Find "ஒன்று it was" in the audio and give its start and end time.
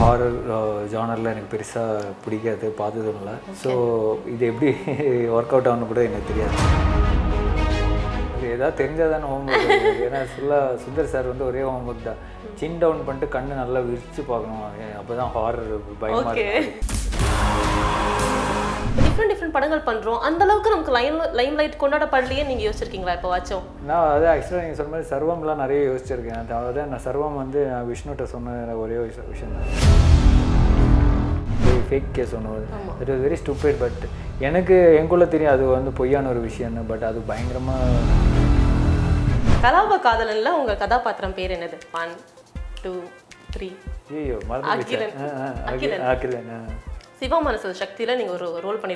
32.34-33.20